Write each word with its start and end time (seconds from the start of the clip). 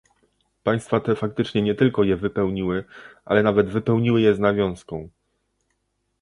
Państwa 0.63 0.99
te 0.99 1.15
faktycznie 1.15 1.61
nie 1.61 1.75
tylko 1.75 2.03
je 2.03 2.17
wypełniły, 2.17 2.83
ale 3.25 3.43
nawet 3.43 3.67
wypełniły 3.69 4.21
je 4.21 4.35
z 4.35 4.39
nawiązką 4.39 5.09